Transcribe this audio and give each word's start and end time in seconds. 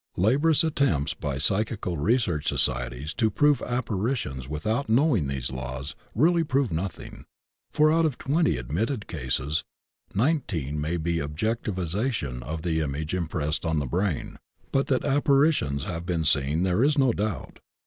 Laborious 0.17 0.63
attempts 0.63 1.13
by 1.13 1.37
Psychical 1.37 1.95
Research 1.95 2.47
Societies 2.47 3.13
to 3.13 3.29
prove 3.29 3.61
apparitions 3.61 4.49
without 4.49 4.89
knowing 4.89 5.27
these 5.27 5.51
laws 5.51 5.93
really 6.15 6.43
prove 6.43 6.71
nothing, 6.71 7.23
for 7.71 7.91
out 7.93 8.03
of 8.03 8.17
twenty 8.17 8.57
admitted 8.57 9.05
cases 9.07 9.63
nine 10.15 10.41
teen 10.47 10.81
may 10.81 10.97
be 10.97 11.19
the 11.19 11.27
objectivization 11.27 12.41
of 12.41 12.63
the 12.63 12.79
image 12.81 13.13
impressed 13.13 13.63
on 13.63 13.77
the 13.77 13.85
brain. 13.85 14.39
But 14.71 14.87
that 14.87 15.05
apparitions 15.05 15.83
have 15.83 16.03
been 16.07 16.25
seen 16.25 16.63
there 16.63 16.83
is 16.83 16.97
no 16.97 17.11
doubt. 17.13 17.59